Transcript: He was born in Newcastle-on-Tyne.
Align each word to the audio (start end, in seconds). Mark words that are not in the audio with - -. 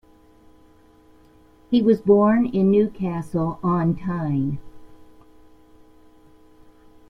He 1.69 1.83
was 1.83 2.01
born 2.01 2.47
in 2.47 2.71
Newcastle-on-Tyne. 2.71 4.57